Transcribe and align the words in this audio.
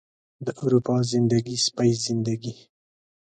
د 0.45 0.47
اروپا 0.63 0.95
زندګي، 1.11 1.57
سپۍ 1.65 1.91
زندګي 2.05 2.55